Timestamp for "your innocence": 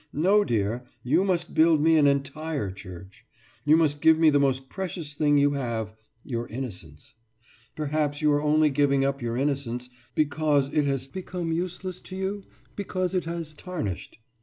6.23-7.13, 9.21-9.89